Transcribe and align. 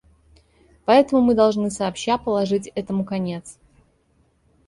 Поэтому 0.85 1.21
мы 1.21 1.35
должны 1.35 1.69
сообща 1.69 2.17
положить 2.17 2.65
этому 2.73 3.05
конец. 3.05 3.59